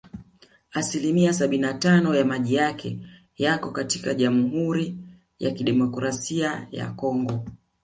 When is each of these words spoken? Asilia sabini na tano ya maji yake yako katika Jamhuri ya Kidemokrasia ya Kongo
Asilia 0.73 1.33
sabini 1.33 1.61
na 1.61 1.73
tano 1.73 2.15
ya 2.15 2.25
maji 2.25 2.55
yake 2.55 2.99
yako 3.37 3.71
katika 3.71 4.13
Jamhuri 4.13 4.97
ya 5.39 5.51
Kidemokrasia 5.51 6.67
ya 6.71 6.91
Kongo 6.91 7.45